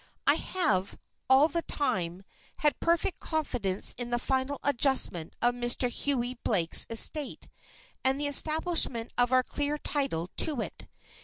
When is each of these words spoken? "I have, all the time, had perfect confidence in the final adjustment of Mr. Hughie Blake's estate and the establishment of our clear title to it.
"I 0.25 0.33
have, 0.33 0.97
all 1.29 1.47
the 1.47 1.61
time, 1.61 2.23
had 2.57 2.79
perfect 2.79 3.19
confidence 3.19 3.93
in 3.99 4.09
the 4.09 4.17
final 4.17 4.59
adjustment 4.63 5.35
of 5.43 5.53
Mr. 5.53 5.89
Hughie 5.91 6.39
Blake's 6.43 6.87
estate 6.89 7.47
and 8.03 8.19
the 8.19 8.25
establishment 8.25 9.11
of 9.15 9.31
our 9.31 9.43
clear 9.43 9.77
title 9.77 10.31
to 10.37 10.61
it. 10.61 10.87